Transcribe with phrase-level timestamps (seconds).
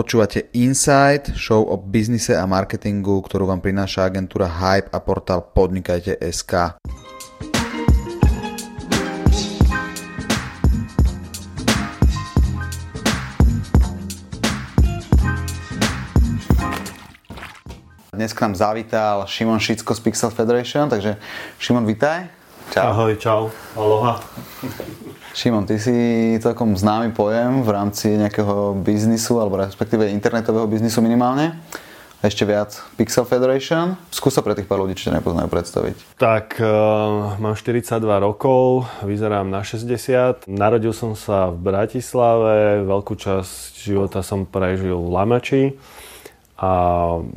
[0.00, 6.80] Počúvate Insight, show o biznise a marketingu, ktorú vám prináša agentúra Hype a portál Podnikajte.sk.
[18.16, 21.20] Dnes k nám zavítal Šimon Šicko z Pixel Federation, takže
[21.60, 22.24] Šimon, vitaj.
[22.72, 22.88] Čau.
[22.88, 23.52] Ahoj, čau.
[23.76, 24.16] Aloha.
[25.30, 25.94] Šimon, ty si
[26.42, 31.54] celkom známy pojem v rámci nejakého biznisu, alebo respektíve internetového biznisu minimálne.
[32.20, 33.96] Ešte viac Pixel Federation.
[34.12, 36.20] Skús sa pre tých pár ľudí, čo nepoznajú, predstaviť.
[36.20, 40.44] Tak, uh, mám 42 rokov, vyzerám na 60.
[40.44, 45.64] Narodil som sa v Bratislave, veľkú časť života som prežil v Lamači
[46.60, 46.72] a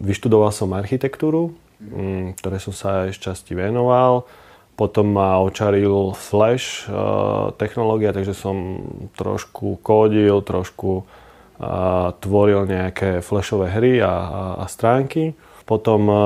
[0.04, 4.28] vyštudoval som architektúru, mm, ktoré som sa aj z časti venoval.
[4.74, 8.82] Potom ma očaril Flash uh, technológia, takže som
[9.14, 15.38] trošku kódil, trošku uh, tvoril nejaké flashové hry a, a, a stránky.
[15.64, 16.18] Potom uh,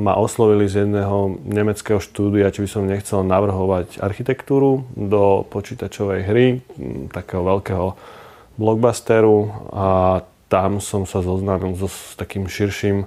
[0.00, 6.46] ma oslovili z jedného nemeckého štúdia, či by som nechcel navrhovať architektúru do počítačovej hry,
[6.80, 7.94] m, takého veľkého
[8.56, 9.86] blockbusteru a
[10.50, 13.06] tam som sa zoznámil so, s takým širším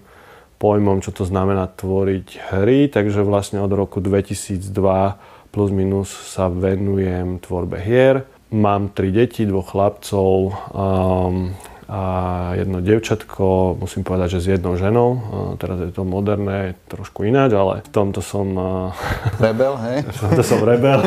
[0.63, 4.63] pojmom, čo to znamená tvoriť hry, takže vlastne od roku 2002
[5.51, 8.23] plus minus sa venujem tvorbe hier.
[8.55, 11.51] Mám tri deti, dvoch chlapcov, um,
[11.87, 12.01] a
[12.55, 15.09] jedno devčatko, musím povedať, že s jednou ženou.
[15.59, 18.47] Teraz je to moderné, trošku ináč, ale v tomto som...
[19.43, 19.97] Rebel, hej?
[20.07, 20.99] v tomto som rebel.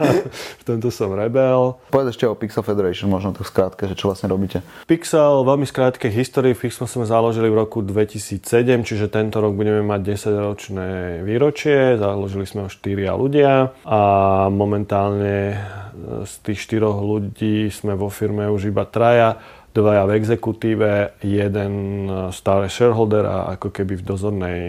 [0.60, 1.76] v tomto som rebel.
[1.90, 4.64] Povedz ešte o Pixel Federation, možno to skrátke, že čo vlastne robíte.
[4.88, 6.56] Pixel, veľmi skrátke histórii.
[6.56, 8.40] Pixel sme založili v roku 2007,
[8.84, 12.00] čiže tento rok budeme mať 10-ročné výročie.
[12.00, 14.00] Založili sme ho 4 ľudia a
[14.48, 15.58] momentálne
[16.24, 19.38] z tých štyroch ľudí sme vo firme už iba traja
[19.74, 21.72] dvaja v exekutíve, jeden
[22.30, 24.62] stále shareholder a ako keby v dozornej,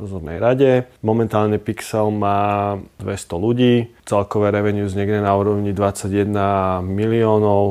[0.00, 0.70] dozornej rade.
[1.04, 3.74] Momentálne Pixel má 200 ľudí,
[4.08, 7.62] celkové revenue niekde na úrovni 21 miliónov,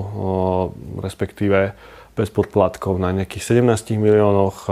[1.01, 1.73] respektíve
[2.17, 4.65] bez podplatkov na nejakých 17 miliónoch.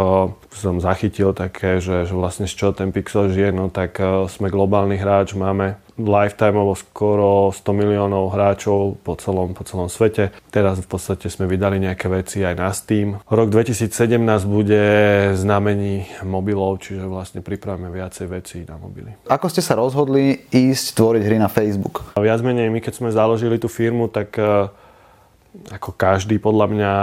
[0.50, 4.98] Som zachytil také, že, že vlastne z čoho ten Pixel žije, no tak sme globálny
[4.98, 10.36] hráč, máme lifetimeovo skoro 100 miliónov hráčov po celom, po celom svete.
[10.52, 13.24] Teraz v podstate sme vydali nejaké veci aj na Steam.
[13.32, 14.84] Rok 2017 bude
[15.40, 19.16] znamení mobilov, čiže vlastne pripravíme viacej vecí na mobily.
[19.32, 22.04] Ako ste sa rozhodli ísť tvoriť hry na Facebook?
[22.20, 24.68] Viac menej my, keď sme založili tú firmu, tak eh,
[25.72, 26.94] ako každý podľa mňa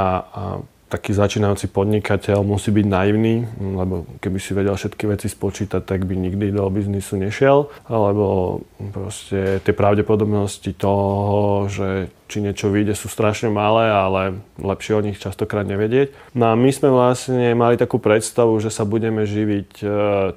[0.93, 6.13] taký začínajúci podnikateľ musí byť naivný, lebo keby si vedel všetky veci spočítať, tak by
[6.13, 8.61] nikdy do biznisu nešiel, alebo
[8.93, 15.21] proste tie pravdepodobnosti toho, že či niečo vyjde sú strašne malé, ale lepšie o nich
[15.21, 16.37] častokrát nevedieť.
[16.37, 19.87] No a my sme vlastne mali takú predstavu, že sa budeme živiť e,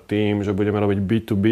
[0.08, 1.46] tým, že budeme robiť B2B,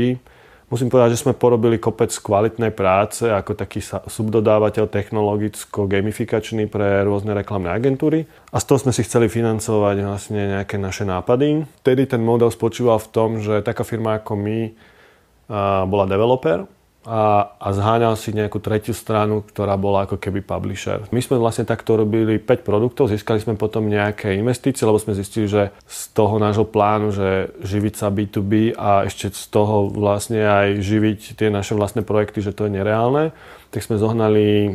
[0.74, 3.78] Musím povedať, že sme porobili kopec kvalitnej práce ako taký
[4.10, 10.82] subdodávateľ technologicko-gamifikačný pre rôzne reklamné agentúry a z toho sme si chceli financovať vlastne nejaké
[10.82, 11.70] naše nápady.
[11.86, 14.74] Vtedy ten model spočíval v tom, že taká firma ako my
[15.86, 16.66] bola developer,
[17.04, 21.04] a, a zháňal si nejakú tretiu stranu, ktorá bola ako keby publisher.
[21.12, 25.52] My sme vlastne takto robili 5 produktov, získali sme potom nejaké investície, lebo sme zistili,
[25.52, 30.80] že z toho nášho plánu, že živiť sa B2B a ešte z toho vlastne aj
[30.80, 33.36] živiť tie naše vlastné projekty, že to je nereálne,
[33.74, 34.72] tak sme zohnali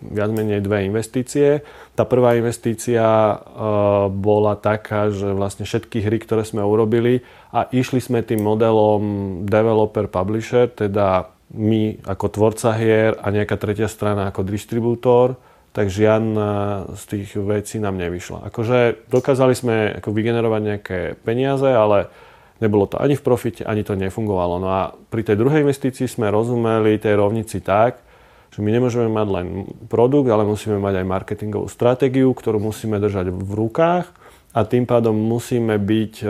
[0.00, 1.60] viac menej dve investície.
[1.92, 7.22] Tá prvá investícia uh, bola taká, že vlastne všetky hry, ktoré sme urobili
[7.54, 9.02] a išli sme tým modelom
[9.44, 15.34] developer-publisher, teda my ako tvorca hier a nejaká tretia strana ako distribútor,
[15.70, 18.50] tak žiadna z tých vecí nám nevyšla.
[18.50, 22.10] Akože dokázali sme ako vygenerovať nejaké peniaze, ale
[22.58, 24.58] nebolo to ani v profite, ani to nefungovalo.
[24.58, 28.02] No a pri tej druhej investícii sme rozumeli tej rovnici tak,
[28.50, 29.46] že my nemôžeme mať len
[29.86, 34.10] produkt, ale musíme mať aj marketingovú stratégiu, ktorú musíme držať v rukách
[34.50, 36.26] a tým pádom musíme byť e,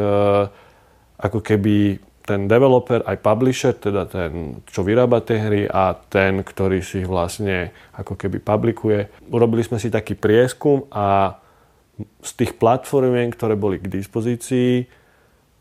[1.16, 6.84] ako keby ten developer, aj publisher, teda ten, čo vyrába tie hry a ten, ktorý
[6.84, 9.30] si ich vlastne ako keby publikuje.
[9.32, 11.38] Urobili sme si taký prieskum a
[12.20, 14.88] z tých platformien, ktoré boli k dispozícii,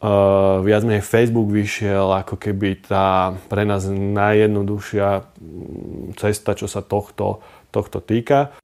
[0.03, 5.09] uh, viac menej Facebook vyšiel ako keby tá pre nás najjednoduchšia
[6.15, 8.55] cesta, čo sa tohto, tohto týka.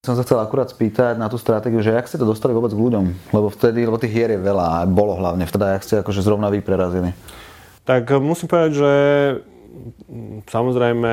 [0.00, 2.80] Som sa chcel akurát spýtať na tú stratégiu, že jak ste to dostali vôbec k
[2.80, 3.36] ľuďom?
[3.36, 6.64] Lebo vtedy, lebo tých hier je veľa bolo hlavne vtedy, jak ste akože zrovna vy
[6.64, 7.12] prerazili.
[7.84, 8.92] Tak musím povedať, že
[10.48, 11.12] samozrejme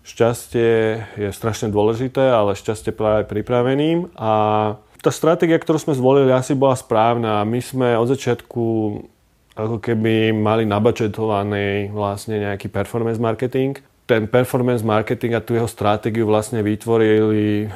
[0.00, 0.72] šťastie
[1.12, 4.32] je strašne dôležité, ale šťastie práve pripraveným a
[5.04, 7.44] tá stratégia, ktorú sme zvolili, asi bola správna.
[7.44, 8.64] My sme od začiatku
[9.60, 13.76] ako keby mali nabačetovaný vlastne nejaký performance marketing.
[14.10, 17.70] Ten performance marketing a tú jeho stratégiu vlastne vytvorili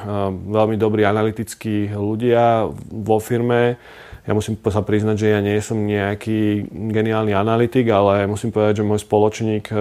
[0.51, 3.79] veľmi dobrí analytickí ľudia vo firme.
[4.27, 8.87] Ja musím sa priznať, že ja nie som nejaký geniálny analytik, ale musím povedať, že
[8.89, 9.71] môj spoločník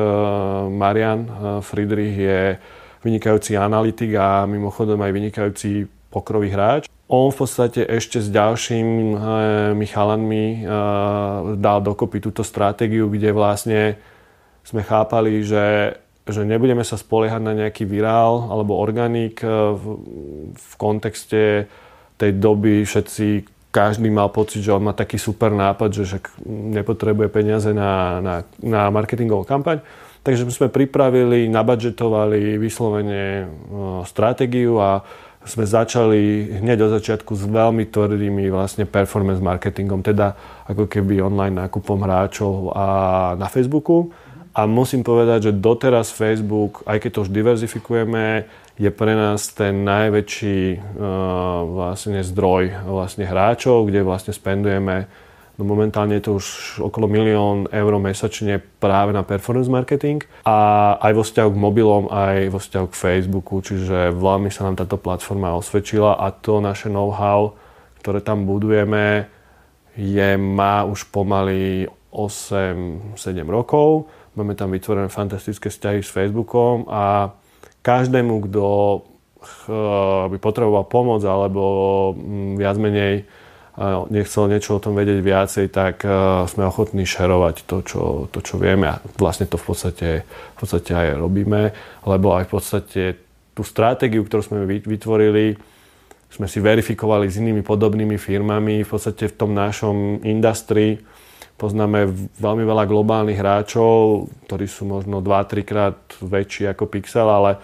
[0.70, 1.26] Marian
[1.66, 2.40] Friedrich je
[3.02, 10.64] vynikajúci analytik a mimochodom aj vynikajúci pokrový hráč on v podstate ešte s ďalšími chalanmi
[11.60, 14.00] dal dokopy túto stratégiu, kde vlastne
[14.64, 19.82] sme chápali, že, že nebudeme sa spoliehať na nejaký virál alebo organik v,
[20.56, 21.68] v kontexte
[22.16, 27.26] tej doby všetci každý mal pocit, že on má taký super nápad, že však nepotrebuje
[27.26, 29.82] peniaze na, na, na marketingovú kampaň.
[30.22, 33.50] Takže sme pripravili, nabadžetovali vyslovene
[34.06, 35.02] stratégiu a
[35.44, 40.32] sme začali hneď od začiatku s veľmi tvrdými vlastne performance marketingom, teda
[40.64, 42.86] ako keby online nákupom hráčov a
[43.36, 44.08] na Facebooku.
[44.54, 48.46] A musím povedať, že doteraz Facebook, aj keď to už diverzifikujeme,
[48.78, 50.82] je pre nás ten najväčší uh,
[51.66, 55.10] vlastne zdroj vlastne hráčov, kde vlastne spendujeme
[55.54, 56.46] No momentálne je to už
[56.82, 62.50] okolo milión eur mesačne práve na performance marketing a aj vo vzťahu k mobilom, aj
[62.50, 67.54] vo vzťahu k Facebooku, čiže veľmi sa nám táto platforma osvedčila a to naše know-how,
[68.02, 69.30] ktoré tam budujeme,
[69.94, 73.14] je, má už pomaly 8-7
[73.46, 74.10] rokov.
[74.34, 77.30] Máme tam vytvorené fantastické vzťahy s Facebookom a
[77.86, 78.64] každému, kto
[80.32, 81.62] by potreboval pomoc alebo
[82.16, 83.28] mm, viac menej
[84.10, 86.10] nechcel niečo o tom vedieť viacej, tak e,
[86.46, 90.94] sme ochotní šerovať to, čo, to, čo vieme a vlastne to v podstate, v podstate
[90.94, 91.74] aj robíme,
[92.06, 93.02] lebo aj v podstate
[93.50, 95.58] tú stratégiu, ktorú sme vytvorili,
[96.30, 98.82] sme si verifikovali s inými podobnými firmami.
[98.82, 100.98] V podstate v tom našom industrii
[101.56, 107.58] poznáme veľmi veľa globálnych hráčov, ktorí sú možno 2-3 krát väčší ako Pixel, ale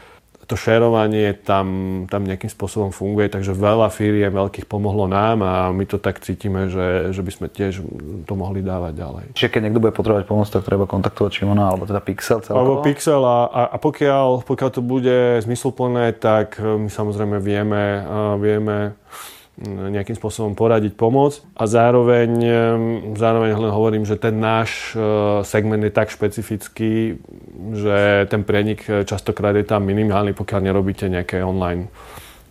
[0.50, 1.66] to šerovanie tam,
[2.10, 6.66] tam nejakým spôsobom funguje, takže veľa firiem veľkých pomohlo nám a my to tak cítime,
[6.66, 7.86] že, že by sme tiež
[8.26, 9.24] to mohli dávať ďalej.
[9.38, 12.58] Čiže keď niekto bude potrebovať pomoc, tak treba kontaktovať Šimona alebo teda Pixel celkovo?
[12.58, 18.02] Alebo Pixel a, a, a pokiaľ, pokiaľ to bude zmysluplné, tak my samozrejme vieme,
[18.42, 18.98] vieme
[19.66, 21.56] nejakým spôsobom poradiť, pomôcť.
[21.56, 22.30] A zároveň,
[23.14, 25.00] zároveň len hovorím, že ten náš e,
[25.44, 27.20] segment je tak špecifický,
[27.76, 31.92] že ten prenik častokrát je tam minimálny, pokiaľ nerobíte nejaké online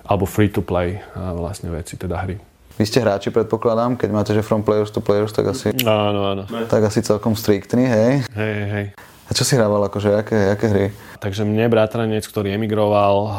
[0.10, 1.00] alebo free-to-play e,
[1.38, 2.38] vlastne veci, teda hry.
[2.80, 6.44] Vy ste hráči, predpokladám, keď máte, že from players to players, tak asi, áno, áno.
[6.48, 8.12] Tak asi celkom striktný, hej?
[8.32, 8.86] Hej, hej.
[9.30, 10.86] A čo si hrával, akože, aké, aké hry?
[11.22, 13.30] Takže mne bratranec, ktorý emigroval, uh,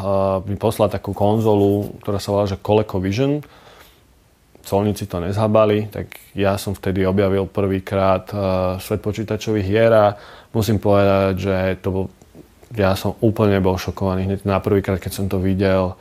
[0.47, 3.43] mi poslal takú konzolu, ktorá sa volá, že ColecoVision
[4.63, 8.39] colníci to nezhabali, tak ja som vtedy objavil prvýkrát uh,
[8.77, 10.15] svet počítačových hier a
[10.53, 12.05] musím povedať, že to bol,
[12.71, 15.99] ja som úplne bol šokovaný hneď na prvýkrát, keď som to videl.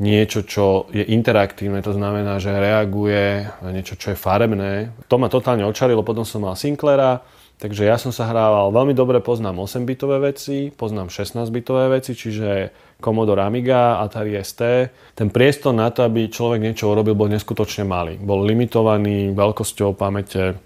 [0.00, 4.96] Niečo, čo je interaktívne, to znamená, že reaguje, niečo, čo je farebné.
[5.12, 7.20] To ma totálne očarilo, potom som mal Sinclaira,
[7.60, 13.44] takže ja som sa hrával, veľmi dobre poznám 8-bitové veci, poznám 16-bitové veci, čiže Commodore
[13.44, 14.88] Amiga, Atari ST.
[15.12, 18.16] Ten priestor na to, aby človek niečo urobil, bol neskutočne malý.
[18.16, 20.56] Bol limitovaný veľkosťou pamäte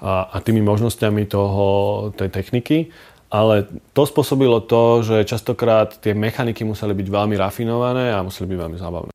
[0.00, 1.66] a, a tými možnosťami toho,
[2.12, 2.92] tej techniky.
[3.26, 8.58] Ale to spôsobilo to, že častokrát tie mechaniky museli byť veľmi rafinované a museli byť
[8.60, 9.10] veľmi zábavné.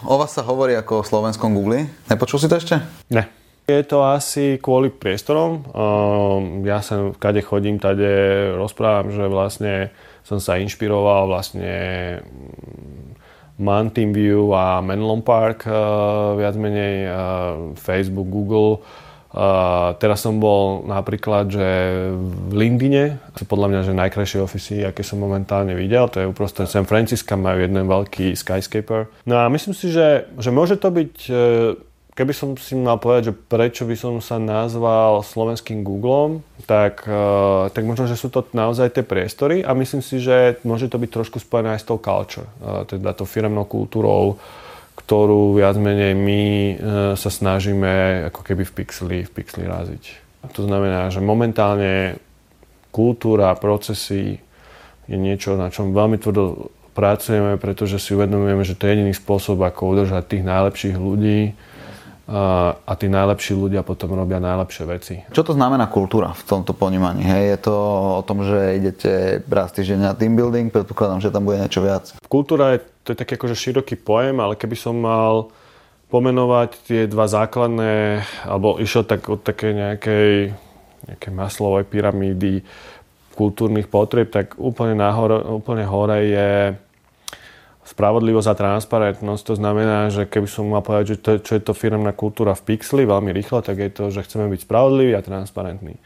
[0.00, 1.86] O vás sa hovorí ako o slovenskom Google.
[2.10, 2.80] Nepočul si to ešte?
[3.14, 3.28] Ne.
[3.70, 5.62] Je to asi kvôli priestorom.
[5.70, 8.10] Ehm, ja sa kade chodím, tade
[8.58, 9.94] rozprávam, že vlastne
[10.26, 11.72] som sa inšpiroval vlastne
[12.20, 15.72] mm, Mountain View a Menlon Park, eh,
[16.40, 17.14] viac menej eh,
[17.78, 18.82] Facebook, Google.
[19.30, 21.62] Uh, teraz som bol napríklad, že
[22.18, 26.82] v Lindine, podľa mňa, že najkrajšie ofisy, aké som momentálne videl, to je uprostred San
[26.82, 29.06] Francisca, majú jeden veľký skyscaper.
[29.30, 31.30] No a myslím si, že, že môže to byť
[32.20, 37.72] keby som si mal povedať, že prečo by som sa nazval slovenským Googlom, tak, uh,
[37.72, 41.08] tak možno, že sú to naozaj tie priestory a myslím si, že môže to byť
[41.08, 44.36] trošku spojené aj s tou culture, uh, teda tou firmnou kultúrou,
[45.00, 46.76] ktorú viac menej my uh,
[47.16, 50.04] sa snažíme ako keby v pixeli, v pixeli raziť.
[50.52, 52.20] To znamená, že momentálne
[52.92, 54.44] kultúra, procesy
[55.08, 59.56] je niečo, na čom veľmi tvrdo pracujeme, pretože si uvedomujeme, že to je jediný spôsob,
[59.64, 61.56] ako udržať tých najlepších ľudí
[62.30, 65.14] a tí najlepší ľudia potom robia najlepšie veci.
[65.34, 67.26] Čo to znamená kultúra v tomto ponímaní?
[67.26, 67.44] Hej?
[67.58, 67.74] Je to
[68.18, 72.14] o tom, že idete raz týždeň na team building, predpokladám, že tam bude niečo viac.
[72.30, 75.50] Kultúra je, to je taký akože široký pojem, ale keby som mal
[76.10, 80.54] pomenovať tie dva základné, alebo išiel tak od také nejakej,
[81.10, 82.62] nejakej maslovej pyramídy
[83.34, 86.50] kultúrnych potrieb, tak úplne, nahor, úplne hore je
[87.90, 89.42] spravodlivosť a transparentnosť.
[89.50, 92.74] To znamená, že keby som mal povedať, že to, čo je to firmná kultúra v
[92.74, 95.98] Pixli veľmi rýchlo, tak je to, že chceme byť spravodliví a transparentní.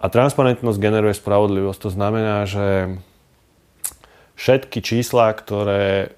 [0.00, 1.80] A transparentnosť generuje spravodlivosť.
[1.88, 2.96] To znamená, že
[4.36, 6.12] všetky čísla, ktoré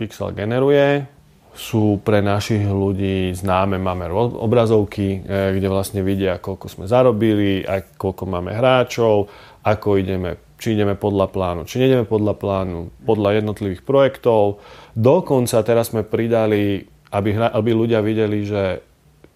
[0.00, 1.04] Pixel generuje,
[1.52, 3.76] sú pre našich ľudí známe.
[3.76, 9.28] Máme obrazovky, e, kde vlastne vidia, koľko sme zarobili, a koľko máme hráčov,
[9.60, 14.60] ako ideme či ideme podľa plánu, či nejdeme podľa plánu, podľa jednotlivých projektov.
[14.92, 16.84] Dokonca teraz sme pridali,
[17.16, 18.84] aby, aby ľudia videli, že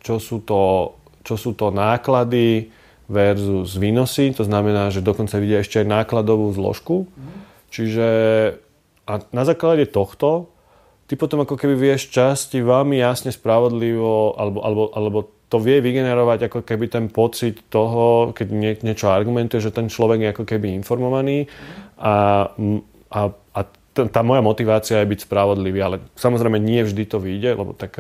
[0.05, 2.69] čo sú, to, čo sú to náklady
[3.09, 7.09] versus výnosy, to znamená, že dokonca vidia ešte aj nákladovú zložku.
[7.73, 8.09] Čiže
[9.05, 10.49] a na základe tohto
[11.05, 15.19] ty potom ako keby vieš časti veľmi jasne, spravodlivo alebo, alebo, alebo
[15.55, 20.19] to vie vygenerovať ako keby ten pocit toho, keď nie, niečo argumentuje, že ten človek
[20.19, 21.47] je ako keby informovaný
[21.95, 22.51] a,
[23.15, 23.61] a, a
[23.95, 27.95] tá moja motivácia je byť spravodlivý, ale samozrejme nie vždy to vyjde, lebo tak,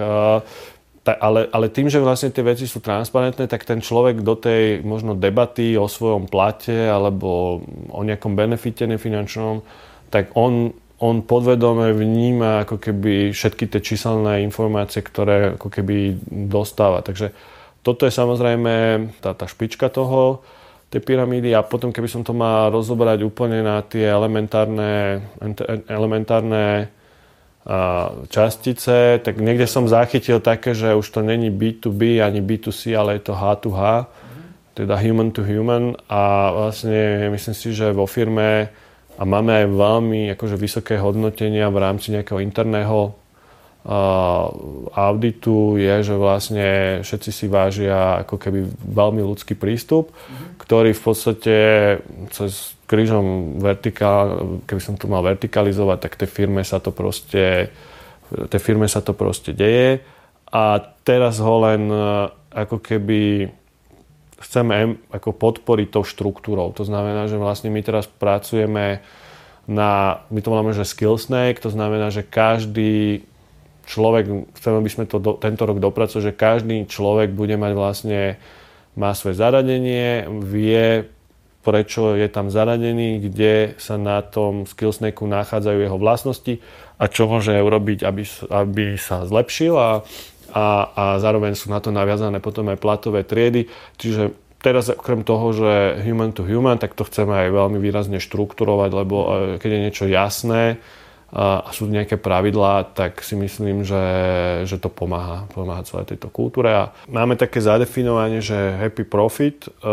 [1.07, 4.83] ta, ale, ale tým, že vlastne tie veci sú transparentné, tak ten človek do tej
[4.83, 7.63] možno debaty o svojom plate alebo
[7.95, 9.63] o nejakom benefite nefinančnom,
[10.11, 16.17] tak on on podvedome vníma ako keby všetky tie číselné informácie, ktoré ako keby
[16.51, 17.03] dostáva.
[17.03, 17.35] Takže
[17.83, 18.73] toto je samozrejme
[19.19, 20.41] tá, tá špička toho,
[20.95, 21.51] tej pyramídy.
[21.53, 25.27] A potom keby som to mal rozobrať úplne na tie elementárne,
[25.91, 26.89] elementárne
[28.29, 33.33] častice, tak niekde som zachytil také, že už to není B2B ani B2C, ale je
[33.33, 34.07] to H2H,
[34.77, 35.97] teda human to human.
[36.07, 38.69] A vlastne myslím si, že vo firme
[39.15, 43.15] a máme aj veľmi akože vysoké hodnotenia v rámci nejakého interného
[44.97, 46.69] auditu je, že vlastne
[47.05, 50.57] všetci si vážia ako keby veľmi ľudský prístup, mm-hmm.
[50.57, 51.57] ktorý v podstate
[52.33, 57.69] cez krížom vertikál, keby som to mal vertikalizovať, tak tej firme sa to proste
[58.35, 60.01] tej firme sa to proste deje
[60.49, 61.93] a teraz ho len
[62.57, 63.53] ako keby
[64.45, 66.77] chceme ako podporiť tou štruktúrou.
[66.77, 69.01] To znamená, že vlastne my teraz pracujeme
[69.65, 73.25] na, my to voláme, že skill snake, to znamená, že každý
[73.89, 78.21] človek, chceme, aby sme to do, tento rok dopracovali, že každý človek bude mať vlastne,
[78.95, 81.09] má svoje zaradenie, vie,
[81.65, 86.61] prečo je tam zaradený, kde sa na tom skill snake nachádzajú jeho vlastnosti
[87.01, 88.23] a čo môže urobiť, aby,
[88.53, 90.05] aby sa zlepšil a
[90.55, 93.67] a, a zároveň sú na to naviazané potom aj platové triedy.
[93.99, 94.31] Čiže
[94.63, 95.73] teraz okrem toho, že
[96.07, 99.27] human to human, tak to chceme aj veľmi výrazne štrukturovať, lebo e,
[99.59, 100.79] keď je niečo jasné
[101.35, 104.07] a sú nejaké pravidlá, tak si myslím, že,
[104.71, 106.71] že to pomáha, pomáha celej tejto kultúre.
[106.71, 109.91] A máme také zadefinovanie, že happy profit e,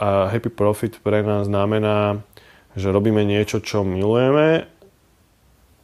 [0.00, 2.24] a happy profit pre nás znamená,
[2.72, 4.64] že robíme niečo, čo milujeme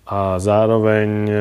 [0.09, 1.41] a zároveň E,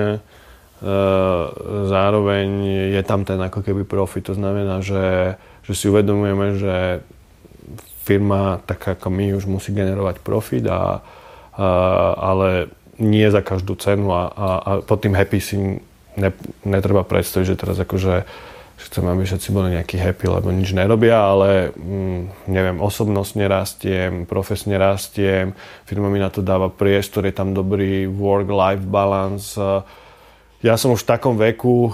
[1.89, 2.47] zároveň
[2.93, 4.29] je tam ten ako keby profit.
[4.29, 6.75] To znamená, že, že si uvedomujeme, že
[8.05, 11.01] firma, tak ako my, už musí generovať profit, a,
[11.57, 11.67] a,
[12.13, 12.69] ale
[13.01, 15.57] nie za každú cenu a, a, a pod tým happy si
[16.15, 16.29] ne,
[16.63, 18.15] netreba predstaviť, že teraz akože
[18.75, 24.27] že chcem, aby všetci boli nejakí happy, lebo nič nerobia, ale mm, neviem, osobnostne rastiem,
[24.27, 25.55] profesne rastiem,
[25.87, 29.55] firma mi na to dáva priestor, je tam dobrý work-life balance,
[30.65, 31.93] ja som už v takom veku,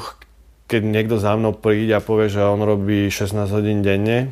[0.72, 4.32] keď niekto za mnou príde a povie, že on robí 16 hodín denne,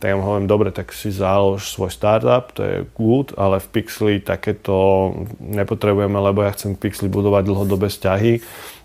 [0.00, 3.66] tak ja mu hovorím, dobre, tak si zálož svoj startup, to je good, ale v
[3.68, 5.10] Pixli takéto
[5.42, 8.32] nepotrebujeme, lebo ja chcem v Pixli budovať dlhodobé vzťahy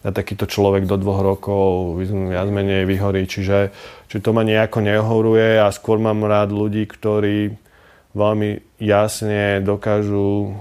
[0.03, 3.29] a takýto človek do dvoch rokov viac menej vyhorí.
[3.29, 3.71] Čiže,
[4.09, 7.55] čiže to ma nejako nehoruje a skôr mám rád ľudí, ktorí
[8.17, 10.57] veľmi jasne dokážu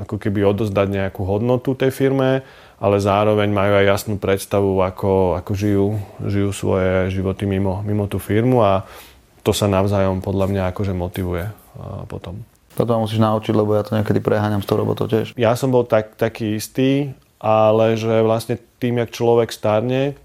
[0.00, 2.44] ako keby odozdať nejakú hodnotu tej firme
[2.80, 5.86] ale zároveň majú aj jasnú predstavu, ako, ako žijú,
[6.24, 8.88] žijú svoje životy mimo, mimo tú firmu a
[9.44, 11.44] to sa navzájom podľa mňa akože motivuje
[12.08, 12.40] potom.
[12.72, 15.36] Toto musíš naučiť, lebo ja to niekedy preháňam s tou robotou tiež.
[15.36, 20.16] Ja som bol tak, taký istý, ale že vlastne tým, jak človek starne,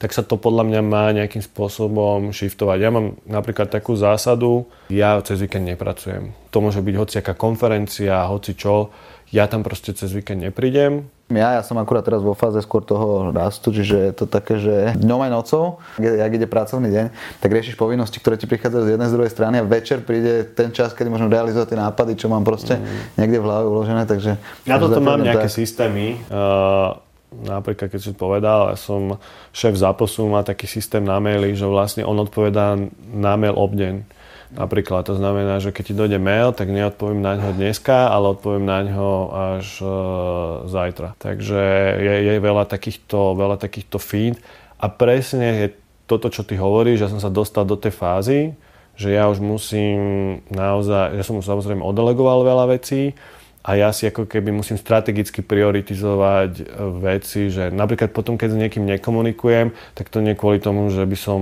[0.00, 2.78] tak sa to podľa mňa má nejakým spôsobom shiftovať.
[2.80, 6.32] Ja mám napríklad takú zásadu, ja cez víkend nepracujem.
[6.52, 8.88] To môže byť hociaká konferencia, hoci čo,
[9.30, 11.06] ja tam proste cez víkend neprídem.
[11.30, 14.98] Ja, ja som akurát teraz vo fáze skôr toho rastu, čiže je to také, že
[14.98, 17.06] dňom aj nocou, ak ide pracovný deň,
[17.38, 20.74] tak riešiš povinnosti, ktoré ti prichádzajú z jednej z druhej strany a večer príde ten
[20.74, 23.14] čas, kedy môžem realizovať tie nápady, čo mám proste mm.
[23.14, 24.42] niekde v hlave uložené, takže...
[24.66, 25.54] Ja toto mám nejaké tak.
[25.54, 26.98] systémy, uh,
[27.30, 29.22] napríklad keď si povedal, ja som
[29.54, 32.74] šéf záposu, má taký systém na maily, že vlastne on odpovedá
[33.14, 34.02] na mail obdeň
[34.50, 38.66] Napríklad to znamená, že keď ti dojde mail, tak neodpoviem na ňo dneska, ale odpoviem
[38.66, 39.86] na ňo až e,
[40.66, 41.14] zajtra.
[41.22, 41.62] Takže
[42.02, 44.42] je, je veľa takýchto, veľa takýchto feed
[44.82, 45.66] a presne je
[46.10, 48.40] toto, čo ty hovoríš, že som sa dostal do tej fázy,
[48.98, 49.98] že ja už musím
[50.50, 53.14] naozaj, ja som samozrejme odelegoval veľa vecí,
[53.60, 56.64] a ja si ako keby musím strategicky prioritizovať e,
[56.96, 61.16] veci, že napríklad potom, keď s niekým nekomunikujem, tak to nie kvôli tomu, že by
[61.16, 61.40] som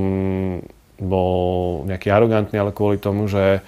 [0.98, 3.62] bol nejaký arogantný, ale kvôli tomu, že,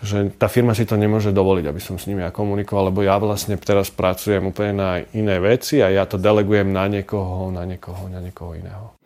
[0.00, 3.20] že tá firma si to nemôže dovoliť, aby som s nimi ja komunikoval, lebo ja
[3.20, 8.08] vlastne teraz pracujem úplne na iné veci a ja to delegujem na niekoho, na niekoho,
[8.08, 8.96] na niekoho iného.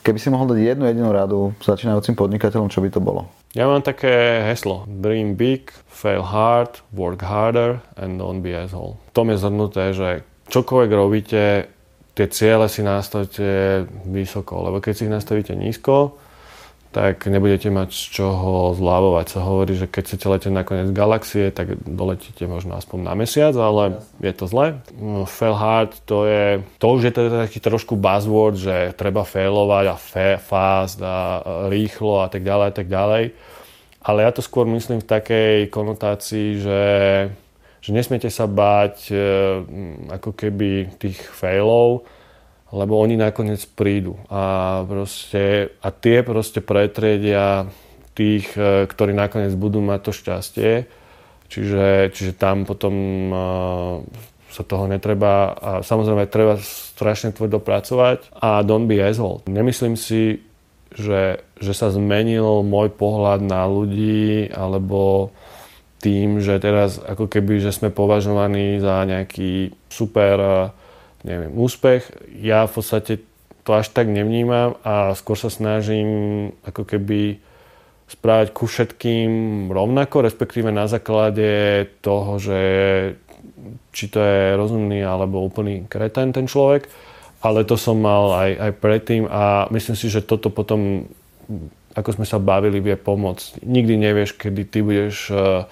[0.00, 3.28] Keby si mohol dať jednu jedinú radu začínajúcim podnikateľom, čo by to bolo?
[3.52, 4.88] Ja mám také heslo.
[4.88, 8.96] Dream big, fail hard, work harder and don't be asshole.
[9.12, 11.42] To je zhrnuté, že čokoľvek robíte,
[12.20, 16.20] tie ciele si nastavte vysoko, lebo keď si ich nastavíte nízko,
[16.90, 19.26] tak nebudete mať z čoho zľavovať.
[19.30, 23.54] Sa hovorí, že keď chcete letieť na koniec galaxie, tak doletíte možno aspoň na mesiac,
[23.54, 24.82] ale je to zle.
[24.98, 29.84] No, fail hard, to je, to už je teda taký trošku buzzword, že treba failovať
[29.86, 33.24] a fa- fast a rýchlo a tak ďalej a tak ďalej.
[34.02, 36.80] Ale ja to skôr myslím v takej konotácii, že
[37.80, 39.16] že nesmiete sa báť e,
[40.12, 42.04] ako keby tých failov,
[42.70, 47.66] lebo oni nakoniec prídu a, proste, a tie proste pretriedia
[48.12, 50.72] tých, e, ktorí nakoniec budú mať to šťastie.
[51.50, 52.94] Čiže, čiže tam potom
[53.32, 53.34] e,
[54.50, 59.42] sa toho netreba a samozrejme treba strašne tvrdo pracovať a don't be asshole.
[59.46, 60.42] Nemyslím si,
[60.94, 65.30] že, že sa zmenil môj pohľad na ľudí alebo
[66.00, 70.58] tým, že teraz ako keby, že sme považovaní za nejaký super eh,
[71.22, 72.08] neviem, úspech.
[72.40, 73.12] Ja v podstate
[73.64, 76.08] to až tak nevnímam a skôr sa snažím
[76.64, 77.38] ako keby
[78.10, 79.30] správať ku všetkým
[79.70, 82.60] rovnako, respektíve na základe toho, že
[83.94, 86.90] či to je rozumný alebo úplný kreten ten človek,
[87.44, 91.06] ale to som mal aj, aj predtým a myslím si, že toto potom,
[91.94, 93.62] ako sme sa bavili, vie pomôcť.
[93.66, 95.66] Nikdy nevieš, kedy ty budeš uh,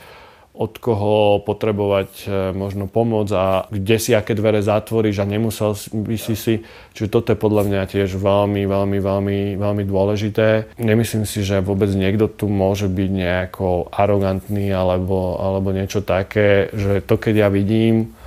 [0.59, 6.19] od koho potrebovať e, možno pomoc a kde si aké dvere zatvoríš a nemusel by
[6.19, 6.55] si si.
[6.99, 10.75] Čiže toto je podľa mňa tiež veľmi, veľmi, veľmi, veľmi dôležité.
[10.83, 17.07] Nemyslím si, že vôbec niekto tu môže byť nejako arogantný alebo, alebo niečo také, že
[17.07, 18.19] to keď ja vidím,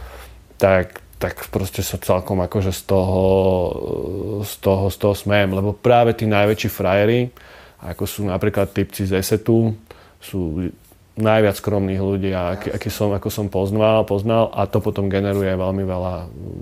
[0.56, 3.22] tak tak proste sa celkom akože z toho,
[4.42, 7.30] z toho, z toho smejem, lebo práve tí najväčší frajery,
[7.82, 9.74] ako sú napríklad typci z ESETu,
[10.22, 10.70] sú
[11.20, 15.84] najviac skromných ľudí, aký, aký som, ako som poznal, poznal a to potom generuje veľmi
[15.84, 16.14] veľa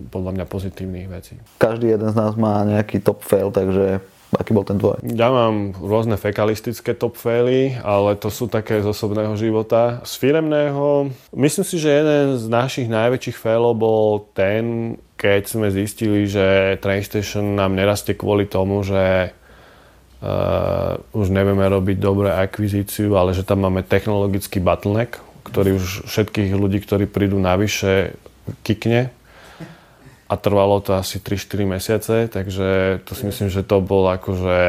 [0.10, 1.38] podľa mňa pozitívnych vecí.
[1.62, 4.02] Každý jeden z nás má nejaký top fail, takže
[4.34, 5.06] aký bol ten tvoj?
[5.06, 10.02] Ja mám rôzne fekalistické top faily, ale to sú také z osobného života.
[10.02, 16.26] Z firemného, myslím si, že jeden z našich najväčších failov bol ten, keď sme zistili,
[16.26, 19.34] že TrainStation nám nerastie kvôli tomu, že
[21.16, 25.16] Už nevieme robiť dobré akvizíciu, ale že tam máme technologický bottleneck,
[25.48, 28.20] ktorý už všetkých ľudí, ktorí prídu navyše,
[28.68, 29.16] kikne.
[30.30, 34.60] A trvalo to asi 3-4 mesiace, takže to si myslím, že to bol akože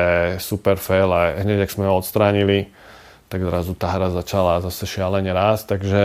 [0.40, 2.72] super fail a hneď, ak sme ho odstránili,
[3.28, 6.04] tak zrazu tá hra začala zase šialene rásť, takže,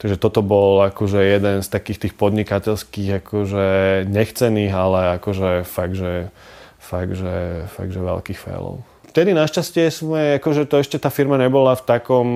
[0.00, 3.66] takže toto bol akože jeden z takých tých podnikateľských akože
[4.08, 6.32] nechcených, ale akože fakt, že
[6.78, 8.80] fakt, že, fakt, že veľkých failov.
[9.08, 12.28] Vtedy našťastie sme, akože to ešte tá firma nebola v takom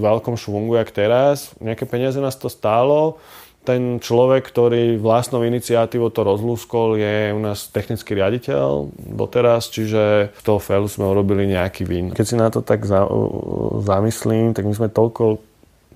[0.00, 1.54] veľkom švungu, jak teraz.
[1.60, 3.20] Nejaké peniaze nás to stálo.
[3.66, 10.42] Ten človek, ktorý vlastnou iniciatívou to rozlúskol, je u nás technický riaditeľ doteraz, čiže z
[10.46, 12.14] toho failu sme urobili nejaký vin.
[12.14, 13.04] Keď si na to tak za,
[13.82, 15.42] zamyslím, tak my sme toľko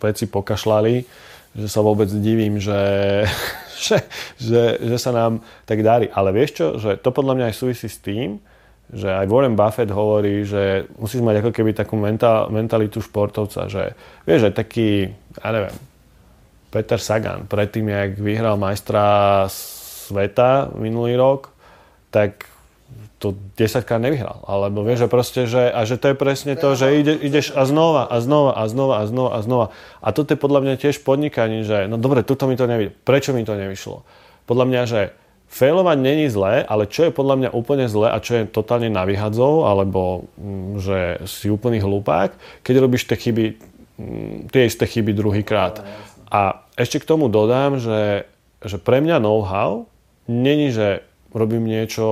[0.02, 0.94] veci pokašľali,
[1.56, 2.76] že sa vôbec divím, že,
[3.80, 3.98] že,
[4.36, 6.12] že, že sa nám tak darí.
[6.12, 8.36] Ale vieš čo, že to podľa mňa aj súvisí s tým,
[8.90, 13.94] že aj Warren Buffett hovorí, že musíš mať ako keby takú mental, mentalitu športovca, že
[14.26, 15.76] vieš, že taký, ja neviem,
[16.74, 21.54] Peter Sagan, predtým, jak vyhral majstra sveta minulý rok,
[22.10, 22.49] tak
[23.20, 24.40] to 10 krát nevyhral.
[24.48, 27.68] Alebo vieš, že proste, že, a že to je presne to, že ide, ideš a
[27.68, 29.66] znova a znova a znova a znova a znova.
[30.00, 32.96] A toto je podľa mňa tiež podnikanie, že no dobre, tuto mi to nevyšlo.
[33.04, 34.08] Prečo mi to nevyšlo?
[34.48, 35.00] Podľa mňa, že
[35.52, 39.04] failovať není zlé, ale čo je podľa mňa úplne zlé a čo je totálne na
[39.04, 42.32] vyhadzov, alebo mm, že si úplný hlupák,
[42.64, 43.44] keď robíš tie chyby,
[44.00, 45.84] mm, tie isté chyby druhýkrát.
[46.32, 48.24] A ešte k tomu dodám, že,
[48.64, 49.84] že pre mňa know-how
[50.24, 52.06] není, že robím niečo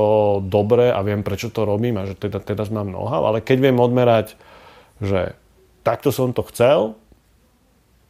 [0.44, 3.78] dobré a viem, prečo to robím a že teda, teda mám know-how, ale keď viem
[3.78, 4.38] odmerať,
[5.02, 5.34] že
[5.82, 6.98] takto som to chcel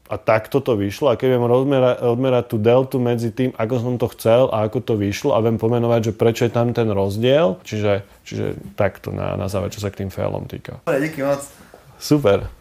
[0.08, 3.94] a takto to vyšlo a keď viem odmerať, odmerať tú deltu medzi tým, ako som
[4.00, 7.60] to chcel a ako to vyšlo a viem pomenovať, že prečo je tam ten rozdiel,
[7.64, 10.80] čiže, čiže takto na, na záver, čo sa k tým failom týka.
[10.88, 11.44] Díky moc.
[12.00, 12.57] Super.